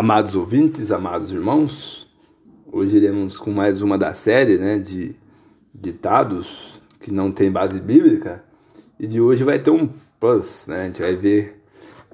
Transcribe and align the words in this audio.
Amados 0.00 0.34
ouvintes, 0.34 0.90
amados 0.90 1.30
irmãos, 1.30 2.08
hoje 2.72 2.96
iremos 2.96 3.36
com 3.36 3.50
mais 3.50 3.82
uma 3.82 3.98
da 3.98 4.14
série 4.14 4.56
né, 4.56 4.78
de 4.78 5.14
ditados 5.74 6.80
que 6.98 7.12
não 7.12 7.30
tem 7.30 7.52
base 7.52 7.78
bíblica, 7.78 8.42
e 8.98 9.06
de 9.06 9.20
hoje 9.20 9.44
vai 9.44 9.58
ter 9.58 9.70
um 9.70 9.90
plus, 10.18 10.64
né? 10.68 10.80
a 10.80 10.86
gente 10.86 11.02
vai 11.02 11.14
ver 11.16 11.62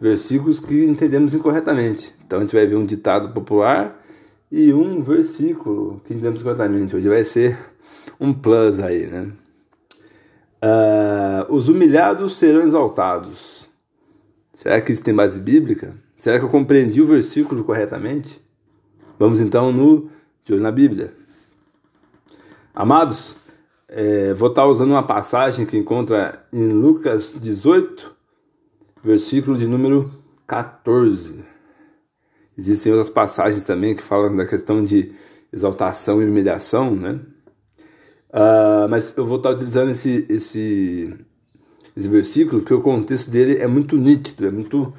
versículos 0.00 0.58
que 0.58 0.84
entendemos 0.84 1.32
incorretamente. 1.32 2.12
Então 2.26 2.40
a 2.40 2.42
gente 2.42 2.56
vai 2.56 2.66
ver 2.66 2.74
um 2.74 2.84
ditado 2.84 3.32
popular 3.32 4.04
e 4.50 4.72
um 4.72 5.00
versículo 5.00 6.02
que 6.04 6.12
entendemos 6.12 6.42
corretamente. 6.42 6.96
Hoje 6.96 7.08
vai 7.08 7.22
ser 7.22 7.56
um 8.18 8.32
plus 8.32 8.80
aí, 8.80 9.06
né? 9.06 9.30
Uh, 10.60 11.54
os 11.54 11.68
humilhados 11.68 12.36
serão 12.36 12.62
exaltados. 12.62 13.55
Será 14.56 14.80
que 14.80 14.90
isso 14.90 15.02
tem 15.02 15.14
base 15.14 15.38
bíblica? 15.38 15.94
Será 16.16 16.38
que 16.38 16.46
eu 16.46 16.48
compreendi 16.48 17.02
o 17.02 17.06
versículo 17.06 17.62
corretamente? 17.62 18.40
Vamos 19.18 19.42
então 19.42 19.70
no 19.70 20.08
de 20.42 20.54
olho 20.54 20.62
na 20.62 20.72
Bíblia. 20.72 21.12
Amados, 22.74 23.36
é, 23.86 24.32
vou 24.32 24.48
estar 24.48 24.64
usando 24.64 24.92
uma 24.92 25.02
passagem 25.02 25.66
que 25.66 25.76
encontra 25.76 26.42
em 26.50 26.68
Lucas 26.68 27.36
18, 27.38 28.16
versículo 29.04 29.58
de 29.58 29.66
número 29.66 30.10
14. 30.46 31.44
Existem 32.56 32.92
outras 32.92 33.10
passagens 33.10 33.62
também 33.66 33.94
que 33.94 34.02
falam 34.02 34.34
da 34.34 34.46
questão 34.46 34.82
de 34.82 35.12
exaltação 35.52 36.22
e 36.22 36.24
humilhação, 36.24 36.96
né? 36.96 37.20
Uh, 38.30 38.88
mas 38.88 39.14
eu 39.18 39.26
vou 39.26 39.36
estar 39.36 39.50
utilizando 39.50 39.90
esse, 39.90 40.26
esse, 40.30 41.14
esse 41.96 42.08
versículo 42.08 42.60
porque 42.60 42.74
o 42.74 42.82
contexto 42.82 43.30
dele 43.30 43.58
é 43.58 43.66
muito 43.66 43.96
nítido, 43.96 44.46
é 44.46 44.50
muito 44.50 44.92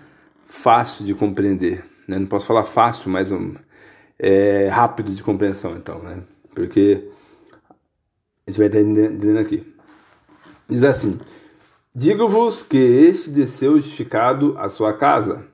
fácil 0.45 1.05
de 1.05 1.13
compreender. 1.13 1.85
Né? 2.07 2.17
Não 2.17 2.25
posso 2.25 2.47
falar 2.47 2.63
fácil, 2.63 3.11
mas 3.11 3.31
um, 3.31 3.53
é 4.17 4.67
rápido 4.69 5.11
de 5.11 5.21
compreensão, 5.21 5.75
então, 5.75 5.99
né? 5.99 6.23
Porque 6.55 7.07
a 8.45 8.49
gente 8.49 8.57
vai 8.57 8.67
estar 8.67 8.79
entendendo 8.79 9.37
aqui. 9.37 9.75
Diz 10.67 10.83
assim: 10.83 11.19
Digo-vos 11.93 12.63
que 12.63 12.77
este 12.77 13.29
desceu 13.29 13.75
justificado 13.75 14.57
à 14.57 14.69
sua 14.69 14.93
casa, 14.93 15.45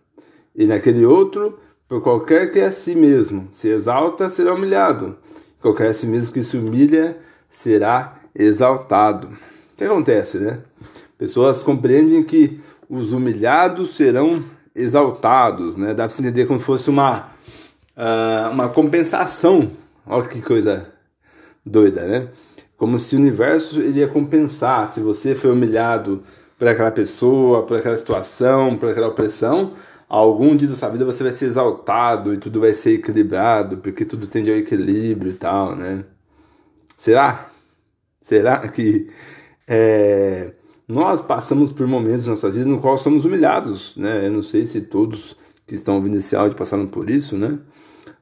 e 0.55 0.65
naquele 0.65 1.05
outro, 1.05 1.59
por 1.89 2.01
qualquer 2.01 2.51
que 2.51 2.59
a 2.61 2.71
si 2.71 2.95
mesmo 2.95 3.47
se 3.51 3.67
exalta, 3.67 4.29
será 4.29 4.53
humilhado, 4.53 5.17
qualquer 5.61 5.89
a 5.89 5.93
si 5.93 6.07
mesmo 6.07 6.33
que 6.33 6.43
se 6.43 6.55
humilha, 6.55 7.17
será 7.49 8.19
exaltado. 8.33 9.27
O 9.27 9.77
que 9.77 9.83
acontece, 9.83 10.37
né? 10.37 10.59
Pessoas 11.23 11.63
compreendem 11.63 12.21
que 12.21 12.59
os 12.89 13.13
humilhados 13.13 13.95
serão 13.95 14.43
exaltados, 14.75 15.77
né? 15.77 15.93
Dá 15.93 16.03
para 16.03 16.09
se 16.09 16.21
entender 16.21 16.45
como 16.45 16.59
se 16.59 16.65
fosse 16.65 16.89
uma, 16.89 17.29
uh, 17.95 18.51
uma 18.51 18.67
compensação. 18.67 19.71
Olha 20.05 20.27
que 20.27 20.41
coisa 20.41 20.91
doida, 21.65 22.05
né? 22.05 22.27
Como 22.75 22.99
se 22.99 23.15
o 23.15 23.19
universo 23.19 23.79
iria 23.79 24.05
compensar 24.05 24.85
se 24.91 24.99
você 24.99 25.33
foi 25.33 25.49
humilhado 25.53 26.21
por 26.59 26.67
aquela 26.67 26.91
pessoa, 26.91 27.63
por 27.63 27.77
aquela 27.77 27.95
situação, 27.95 28.77
por 28.77 28.89
aquela 28.89 29.07
opressão. 29.07 29.71
Algum 30.09 30.53
dia 30.57 30.67
da 30.67 30.75
sua 30.75 30.89
vida 30.89 31.05
você 31.05 31.23
vai 31.23 31.31
ser 31.31 31.45
exaltado 31.45 32.33
e 32.33 32.37
tudo 32.37 32.59
vai 32.59 32.73
ser 32.73 32.95
equilibrado, 32.95 33.77
porque 33.77 34.03
tudo 34.03 34.27
tende 34.27 34.51
ao 34.51 34.57
equilíbrio 34.57 35.31
e 35.31 35.35
tal, 35.35 35.73
né? 35.73 36.03
Será? 36.97 37.49
Será 38.19 38.67
que 38.67 39.09
é, 39.65 40.51
nós 40.93 41.21
passamos 41.21 41.71
por 41.71 41.87
momentos 41.87 42.25
na 42.25 42.31
nossa 42.31 42.51
vida 42.51 42.65
no 42.65 42.79
qual 42.79 42.97
somos 42.99 43.25
humilhados, 43.25 43.97
né? 43.97 44.27
Eu 44.27 44.31
não 44.31 44.43
sei 44.43 44.67
se 44.67 44.81
todos 44.81 45.35
que 45.65 45.73
estão 45.73 45.95
ouvindo 45.95 46.17
esse 46.17 46.35
áudio 46.35 46.55
passaram 46.55 46.85
por 46.85 47.09
isso, 47.09 47.35
né? 47.35 47.57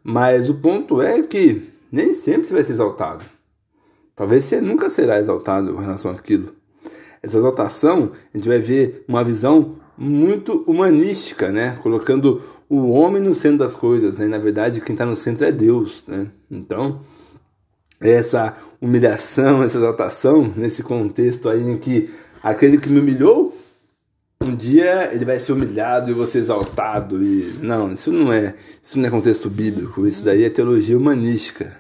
Mas 0.02 0.50
o 0.50 0.56
ponto 0.56 1.02
é 1.02 1.22
que 1.22 1.70
nem 1.92 2.14
sempre 2.14 2.48
você 2.48 2.54
vai 2.54 2.64
ser 2.64 2.72
exaltado. 2.72 3.26
Talvez 4.16 4.46
você 4.46 4.62
nunca 4.62 4.90
será 4.90 5.20
exaltado 5.20 5.74
com 5.74 5.82
relação 5.82 6.12
àquilo. 6.12 6.54
Essa 7.22 7.40
exaltação, 7.40 8.14
a 8.34 8.38
gente 8.38 8.48
vai 8.48 8.60
ver 8.60 9.04
uma 9.06 9.24
visão 9.24 9.76
muito 9.98 10.64
humanística, 10.66 11.52
né? 11.52 11.78
Colocando 11.84 12.42
o 12.70 12.92
homem 12.92 13.22
no 13.22 13.36
centro 13.36 13.58
das 13.58 13.76
coisas, 13.76 14.18
né? 14.18 14.28
Na 14.28 14.38
verdade, 14.38 14.80
quem 14.80 14.94
está 14.94 15.06
no 15.06 15.16
centro 15.16 15.44
é 15.44 15.52
Deus, 15.52 16.06
né? 16.08 16.30
Então, 16.50 17.02
essa 18.00 18.56
humilhação, 18.80 19.62
essa 19.62 19.78
exaltação, 19.78 20.52
nesse 20.56 20.82
contexto 20.82 21.50
aí 21.50 21.62
em 21.62 21.78
que 21.78 22.10
aquele 22.42 22.78
que 22.78 22.90
me 22.90 23.00
humilhou, 23.00 23.58
um 24.42 24.56
dia 24.56 25.14
ele 25.14 25.24
vai 25.24 25.40
ser 25.40 25.52
humilhado 25.54 26.10
e 26.10 26.14
você 26.14 26.40
exaltado 26.40 27.24
e 27.24 27.58
não, 27.62 27.94
isso 27.94 28.12
não 28.12 28.34
é, 28.34 28.56
isso 28.82 28.98
não 28.98 29.08
é 29.08 29.12
contexto 29.12 29.50
bíblico, 29.50 30.08
isso 30.08 30.26
daí 30.26 30.44
é 30.44 30.50
teologia 30.50 30.98
humanística. 30.98 31.76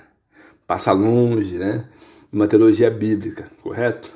Passa 0.67 0.91
longe, 0.91 1.57
né? 1.57 1.85
Uma 2.31 2.47
teologia 2.47 2.89
bíblica, 2.89 3.51
correto? 3.61 4.11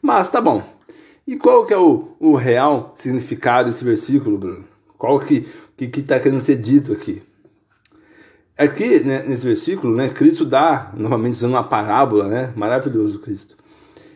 Mas 0.00 0.28
tá 0.28 0.40
bom. 0.40 0.62
E 1.26 1.36
qual 1.36 1.66
que 1.66 1.74
é 1.74 1.78
o, 1.78 2.16
o 2.20 2.34
real 2.34 2.92
significado 2.96 3.70
desse 3.70 3.84
versículo, 3.84 4.38
Bruno? 4.38 4.64
Qual 4.96 5.18
que 5.18 5.46
que 5.76 6.00
está 6.00 6.20
querendo 6.20 6.40
ser 6.40 6.56
dito 6.56 6.92
aqui? 6.92 7.22
Aqui, 8.56 9.02
né, 9.02 9.24
nesse 9.26 9.46
versículo, 9.46 9.96
né, 9.96 10.10
Cristo 10.10 10.44
dá, 10.44 10.92
novamente 10.94 11.32
usando 11.32 11.52
uma 11.52 11.64
parábola, 11.64 12.28
né, 12.28 12.52
maravilhoso 12.54 13.18
Cristo. 13.18 13.56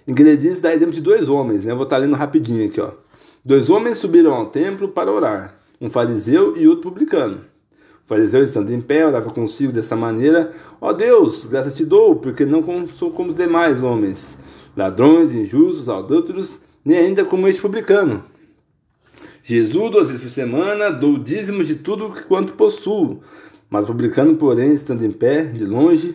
Diz, 0.07 0.61
dá 0.61 0.75
exemplo 0.75 0.93
de 0.93 1.01
dois 1.01 1.29
homens, 1.29 1.65
né, 1.65 1.73
eu 1.73 1.77
vou 1.77 1.85
estar 1.85 1.97
lendo 1.97 2.15
rapidinho 2.15 2.67
aqui, 2.67 2.81
ó. 2.81 2.91
Dois 3.43 3.71
homens 3.71 3.99
subiram 3.99 4.35
ao 4.35 4.47
templo 4.47 4.89
para 4.89 5.11
orar, 5.11 5.59
um 5.81 5.89
fariseu 5.89 6.57
e 6.57 6.69
outro 6.69 6.91
publicano. 6.91 7.41
O 8.05 8.07
fariseu, 8.07 8.43
estando 8.43 8.71
em 8.71 8.81
pé, 8.83 9.07
orava 9.07 9.31
consigo 9.31 9.73
dessa 9.73 9.97
maneira: 9.97 10.53
Ó 10.79 10.93
Deus, 10.93 11.47
graças 11.47 11.75
te 11.75 11.87
dou, 11.87 12.17
porque 12.17 12.45
não 12.45 12.63
sou 12.89 13.11
como 13.13 13.31
os 13.31 13.35
demais 13.35 13.83
homens, 13.83 14.37
ladrões, 14.77 15.33
injustos, 15.33 15.89
adúlteros, 15.89 16.59
nem 16.85 16.99
ainda 16.99 17.25
como 17.25 17.49
este 17.49 17.63
publicano. 17.63 18.23
Jesus, 19.43 19.91
duas 19.91 20.09
vezes 20.09 20.23
por 20.23 20.31
semana, 20.31 20.91
dou 20.91 21.19
dízimos 21.19 21.67
de 21.67 21.77
tudo 21.77 22.15
quanto 22.29 22.55
possuo. 22.55 23.21
Mas 23.71 23.85
o 23.85 23.89
publicano, 23.89 24.37
porém, 24.37 24.73
estando 24.75 25.05
em 25.05 25.11
pé, 25.11 25.45
de 25.45 25.65
longe, 25.65 26.15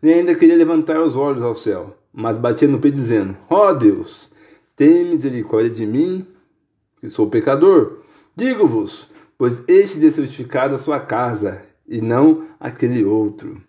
nem 0.00 0.14
ainda 0.14 0.34
queria 0.34 0.56
levantar 0.56 1.00
os 1.00 1.16
olhos 1.16 1.42
ao 1.42 1.54
céu, 1.54 1.96
mas 2.18 2.36
batia 2.36 2.66
no 2.66 2.80
peito, 2.80 2.96
dizendo: 2.96 3.36
Ó 3.48 3.68
oh 3.68 3.74
Deus, 3.74 4.28
tem 4.74 5.04
misericórdia 5.04 5.70
de 5.70 5.86
mim, 5.86 6.26
que 7.00 7.08
sou 7.08 7.30
pecador. 7.30 8.00
Digo-vos, 8.34 9.08
pois 9.38 9.62
este 9.68 10.00
desceu 10.00 10.24
justificado 10.24 10.74
a 10.74 10.78
sua 10.78 10.98
casa, 10.98 11.62
e 11.86 12.00
não 12.00 12.48
aquele 12.58 13.04
outro. 13.04 13.62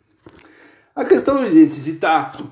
A 0.95 1.05
questão, 1.05 1.47
gente, 1.47 1.79
de 1.79 1.91
estar 1.91 2.31
tá, 2.31 2.43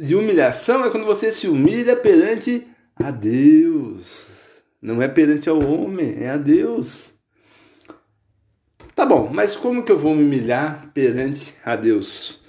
de 0.00 0.14
humilhação 0.14 0.86
é 0.86 0.90
quando 0.90 1.04
você 1.04 1.30
se 1.30 1.46
humilha 1.46 1.96
perante 1.96 2.66
a 2.96 3.10
Deus. 3.10 4.62
Não 4.80 5.02
é 5.02 5.06
perante 5.06 5.50
ao 5.50 5.62
homem, 5.62 6.14
é 6.18 6.30
a 6.30 6.38
Deus. 6.38 7.12
Tá 8.94 9.04
bom, 9.04 9.30
mas 9.30 9.54
como 9.54 9.82
que 9.82 9.92
eu 9.92 9.98
vou 9.98 10.14
me 10.14 10.24
humilhar 10.24 10.90
perante 10.94 11.54
a 11.62 11.76
Deus? 11.76 12.40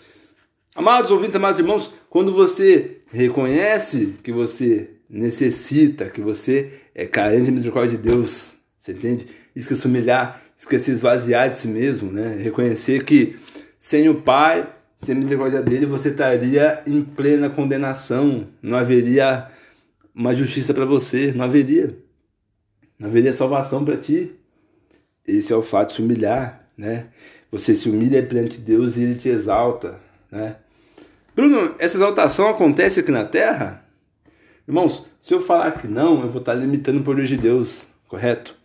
Amados 0.75 1.12
ouvintes, 1.12 1.36
amados 1.36 1.59
irmãos, 1.59 1.92
quando 2.13 2.31
você 2.31 2.97
reconhece 3.12 4.13
que 4.22 4.31
você 4.31 4.91
necessita, 5.09 6.12
que 6.12 6.22
você 6.22 6.72
é 6.94 7.07
carente 7.07 7.46
de 7.46 7.51
misericórdia 7.51 7.97
de 7.97 8.03
Deus, 8.03 8.53
você 8.78 8.91
entende? 8.91 9.28
Isso 9.56 9.68
que 9.68 9.75
se 9.75 9.88
humilhar, 9.88 10.40
isso 10.56 10.69
que 10.69 10.78
se 10.78 10.91
esvaziar 10.91 11.50
de 11.50 11.57
si 11.57 11.68
mesmo, 11.68 12.12
né? 12.12 12.38
Reconhecer 12.40 13.03
que 13.03 13.35
sem 13.79 14.09
o 14.09 14.22
Pai, 14.22 14.72
sem 14.96 15.16
a 15.16 15.18
misericórdia 15.18 15.63
dele, 15.63 15.88
você 15.88 16.09
estaria 16.09 16.84
em 16.85 17.01
plena 17.01 17.50
condenação, 17.50 18.47
não 18.62 18.78
haveria 18.78 19.50
uma 20.13 20.35
justiça 20.35 20.72
para 20.72 20.85
você, 20.85 21.31
não 21.31 21.45
haveria. 21.45 21.97
Não 23.00 23.09
haveria 23.09 23.34
salvação 23.34 23.84
para 23.84 23.97
ti. 23.97 24.35
Esse 25.28 25.51
é 25.51 25.56
o 25.56 25.63
fato 25.63 25.89
de 25.89 25.95
se 25.95 26.01
humilhar, 26.04 26.69
né? 26.77 27.07
Você 27.51 27.74
se 27.74 27.89
humilha 27.89 28.21
perante 28.21 28.59
Deus 28.59 28.98
e 28.98 29.01
Ele 29.01 29.16
te 29.16 29.30
exalta, 29.30 30.00
né? 30.31 30.57
Bruno, 31.35 31.74
essa 31.80 31.97
exaltação 31.97 32.47
acontece 32.47 33.00
aqui 33.00 33.09
na 33.09 33.25
Terra? 33.25 33.83
Irmãos, 34.68 35.06
se 35.19 35.33
eu 35.33 35.41
falar 35.41 35.71
que 35.71 35.88
não, 35.88 36.21
eu 36.21 36.30
vou 36.30 36.39
estar 36.39 36.53
limitando 36.53 37.00
o 37.00 37.03
poder 37.03 37.25
de 37.25 37.35
Deus, 37.35 37.88
correto? 38.07 38.56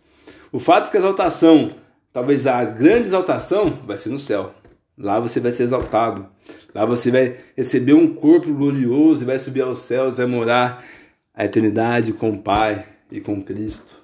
O 0.51 0.59
fato 0.59 0.87
é 0.87 0.91
que 0.91 0.97
a 0.97 0.99
exaltação, 0.99 1.75
talvez 2.13 2.45
a 2.45 2.63
grande 2.63 3.07
exaltação, 3.07 3.79
vai 3.87 3.97
ser 3.97 4.09
no 4.09 4.19
céu. 4.19 4.53
Lá 4.95 5.19
você 5.19 5.39
vai 5.39 5.51
ser 5.51 5.63
exaltado. 5.63 6.27
Lá 6.75 6.85
você 6.85 7.09
vai 7.09 7.37
receber 7.57 7.93
um 7.93 8.13
corpo 8.13 8.53
glorioso 8.53 9.23
e 9.23 9.25
vai 9.25 9.39
subir 9.39 9.61
aos 9.61 9.79
céus, 9.79 10.15
vai 10.15 10.27
morar 10.27 10.85
a 11.33 11.45
eternidade 11.45 12.13
com 12.13 12.29
o 12.29 12.37
Pai 12.37 12.85
e 13.11 13.19
com 13.19 13.41
Cristo. 13.41 13.95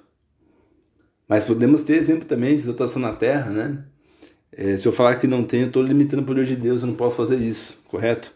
Mas 1.28 1.44
podemos 1.44 1.84
ter 1.84 1.98
exemplo 1.98 2.26
também 2.26 2.56
de 2.56 2.64
exaltação 2.64 3.00
na 3.00 3.14
terra, 3.14 3.52
né? 3.52 3.84
É, 4.52 4.76
se 4.76 4.88
eu 4.88 4.92
falar 4.92 5.18
que 5.18 5.28
não 5.28 5.44
tenho, 5.44 5.64
eu 5.64 5.68
estou 5.68 5.84
limitando 5.84 6.24
o 6.24 6.26
poder 6.26 6.46
de 6.46 6.56
Deus, 6.56 6.82
eu 6.82 6.88
não 6.88 6.96
posso 6.96 7.16
fazer 7.16 7.36
isso, 7.36 7.78
correto? 7.88 8.35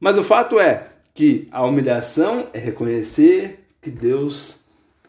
Mas 0.00 0.16
o 0.16 0.22
fato 0.22 0.60
é 0.60 0.88
que 1.14 1.48
a 1.50 1.64
humilhação 1.64 2.48
é 2.52 2.58
reconhecer 2.58 3.64
que 3.82 3.90
Deus 3.90 4.60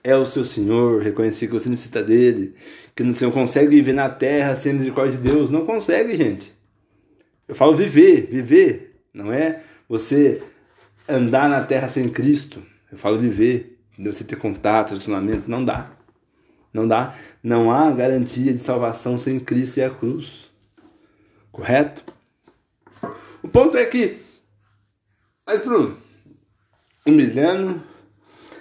é 0.03 0.15
o 0.15 0.25
seu 0.25 0.43
Senhor, 0.45 1.01
reconhecer 1.01 1.47
que 1.47 1.53
você 1.53 1.69
necessita 1.69 2.03
dele, 2.03 2.55
que 2.95 3.03
você 3.03 3.25
não 3.25 3.31
consegue 3.31 3.75
viver 3.75 3.93
na 3.93 4.09
terra 4.09 4.55
sem 4.55 4.73
misericórdia 4.73 5.17
de 5.17 5.29
Deus. 5.29 5.49
Não 5.49 5.65
consegue, 5.65 6.15
gente. 6.15 6.53
Eu 7.47 7.55
falo 7.55 7.75
viver, 7.75 8.27
viver. 8.31 8.95
Não 9.13 9.31
é 9.31 9.63
você 9.87 10.41
andar 11.07 11.49
na 11.49 11.61
terra 11.63 11.87
sem 11.87 12.07
Cristo. 12.09 12.61
Eu 12.91 12.97
falo 12.97 13.17
viver. 13.17 13.77
Você 13.97 14.23
ter 14.23 14.37
contato, 14.37 14.89
relacionamento. 14.89 15.49
Não 15.49 15.65
dá. 15.65 15.91
Não 16.73 16.87
dá. 16.87 17.15
Não 17.43 17.71
há 17.71 17.91
garantia 17.91 18.53
de 18.53 18.59
salvação 18.59 19.17
sem 19.17 19.39
Cristo 19.39 19.77
e 19.77 19.83
a 19.83 19.89
cruz. 19.89 20.49
Correto? 21.51 22.03
O 23.43 23.47
ponto 23.47 23.77
é 23.77 23.85
que. 23.85 24.28
Mas, 25.49 25.61
Bruno, 25.61 25.97
humilhando. 27.03 27.81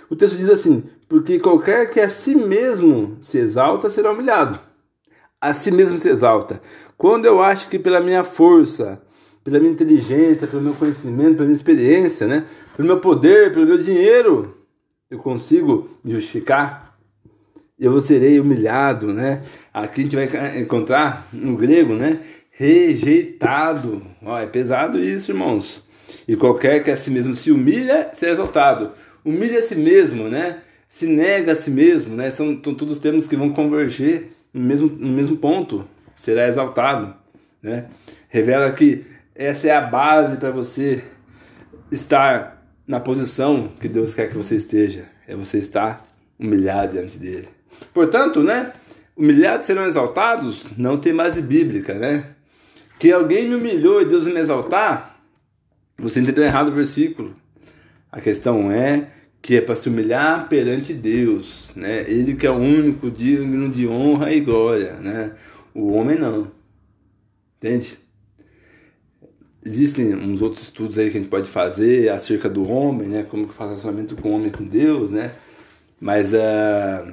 O 0.08 0.16
texto 0.16 0.38
diz 0.38 0.48
assim: 0.48 0.84
porque 1.06 1.38
qualquer 1.38 1.90
que 1.90 2.00
a 2.00 2.08
si 2.08 2.34
mesmo 2.34 3.18
se 3.20 3.36
exalta 3.36 3.90
será 3.90 4.10
humilhado. 4.10 4.58
A 5.38 5.52
si 5.52 5.70
mesmo 5.70 5.98
se 5.98 6.08
exalta. 6.08 6.62
Quando 6.96 7.26
eu 7.26 7.42
acho 7.42 7.68
que 7.68 7.78
pela 7.78 8.00
minha 8.00 8.24
força, 8.24 9.02
pela 9.44 9.58
minha 9.58 9.70
inteligência, 9.70 10.46
pelo 10.46 10.62
meu 10.62 10.72
conhecimento, 10.72 11.34
pela 11.34 11.44
minha 11.44 11.56
experiência, 11.56 12.26
né, 12.26 12.46
pelo 12.74 12.88
meu 12.88 13.00
poder, 13.00 13.52
pelo 13.52 13.66
meu 13.66 13.76
dinheiro, 13.76 14.56
eu 15.10 15.18
consigo 15.18 15.90
justificar, 16.02 16.98
eu 17.78 18.00
serei 18.00 18.40
humilhado, 18.40 19.12
né? 19.12 19.42
Aqui 19.74 20.00
a 20.00 20.04
gente 20.04 20.16
vai 20.16 20.58
encontrar 20.58 21.28
no 21.34 21.54
grego, 21.54 21.92
né? 21.92 22.20
Rejeitado. 22.50 24.02
Ó, 24.22 24.38
é 24.38 24.46
pesado 24.46 24.98
isso, 24.98 25.32
irmãos. 25.32 25.86
E 26.28 26.36
qualquer 26.36 26.84
que 26.84 26.90
a 26.90 26.96
si 26.96 27.10
mesmo 27.10 27.34
se 27.34 27.50
humilha, 27.50 28.10
será 28.12 28.32
exaltado. 28.32 28.92
Humilha 29.24 29.58
a 29.58 29.62
si 29.62 29.74
mesmo, 29.74 30.28
né? 30.28 30.58
se 30.88 31.06
nega 31.06 31.52
a 31.52 31.56
si 31.56 31.70
mesmo, 31.70 32.16
né? 32.16 32.30
São, 32.30 32.58
são 32.64 32.74
todos 32.74 32.98
termos 32.98 33.26
que 33.26 33.36
vão 33.36 33.50
converger 33.50 34.32
no 34.52 34.64
mesmo, 34.64 34.88
no 34.88 35.12
mesmo 35.12 35.36
ponto, 35.36 35.86
será 36.16 36.48
exaltado, 36.48 37.14
né? 37.62 37.86
Revela 38.28 38.72
que 38.72 39.04
essa 39.34 39.68
é 39.68 39.70
a 39.70 39.82
base 39.82 40.38
para 40.38 40.50
você 40.50 41.04
estar 41.92 42.66
na 42.86 42.98
posição 42.98 43.70
que 43.78 43.86
Deus 43.86 44.14
quer 44.14 44.28
que 44.28 44.36
você 44.36 44.56
esteja, 44.56 45.04
é 45.26 45.36
você 45.36 45.58
estar 45.58 46.06
humilhado 46.38 46.94
diante 46.94 47.18
dele. 47.18 47.48
Portanto, 47.92 48.42
né? 48.42 48.72
Humilhados 49.14 49.66
serão 49.66 49.84
exaltados, 49.84 50.68
não 50.76 50.96
tem 50.96 51.14
base 51.14 51.42
bíblica, 51.42 51.94
né? 51.94 52.30
Que 52.98 53.12
alguém 53.12 53.48
me 53.48 53.56
humilhou 53.56 54.00
e 54.00 54.06
Deus 54.06 54.24
me 54.24 54.38
exaltar, 54.38 55.17
você 55.98 56.20
entendeu 56.20 56.44
errado 56.44 56.68
o 56.68 56.74
versículo. 56.74 57.34
A 58.10 58.20
questão 58.20 58.70
é 58.70 59.10
que 59.42 59.56
é 59.56 59.60
para 59.60 59.76
se 59.76 59.88
humilhar 59.88 60.48
perante 60.48 60.92
Deus, 60.92 61.72
né? 61.74 62.04
Ele 62.08 62.34
que 62.34 62.46
é 62.46 62.50
o 62.50 62.56
único 62.56 63.10
digno 63.10 63.68
de 63.68 63.86
honra 63.86 64.32
e 64.32 64.40
glória, 64.40 64.94
né? 65.00 65.34
O 65.74 65.92
homem 65.92 66.18
não. 66.18 66.50
Entende? 67.56 67.98
Existem 69.64 70.14
uns 70.14 70.40
outros 70.40 70.64
estudos 70.64 70.98
aí 70.98 71.10
que 71.10 71.18
a 71.18 71.20
gente 71.20 71.30
pode 71.30 71.48
fazer 71.48 72.08
acerca 72.10 72.48
do 72.48 72.68
homem, 72.68 73.08
né? 73.08 73.22
Como 73.24 73.48
que 73.48 73.54
faz 73.54 73.70
relacionamento 73.70 74.16
com 74.16 74.30
o 74.30 74.32
homem 74.32 74.50
com 74.50 74.64
Deus, 74.64 75.10
né? 75.10 75.32
Mas 76.00 76.32
uh, 76.32 77.06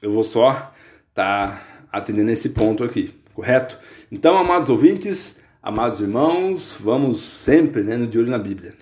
eu 0.00 0.12
vou 0.12 0.24
só 0.24 0.72
estar 1.10 1.50
tá 1.50 1.62
atendendo 1.92 2.30
esse 2.30 2.50
ponto 2.50 2.82
aqui, 2.82 3.14
correto? 3.34 3.78
Então, 4.10 4.36
amados 4.36 4.68
ouvintes, 4.68 5.38
amados 5.62 6.00
irmãos, 6.00 6.76
vamos 6.80 7.20
sempre 7.22 7.82
né, 7.82 7.96
de 8.04 8.18
olho 8.18 8.30
na 8.30 8.38
Bíblia. 8.38 8.74